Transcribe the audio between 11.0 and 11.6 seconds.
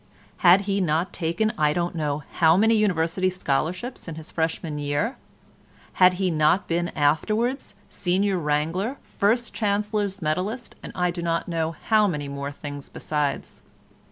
do not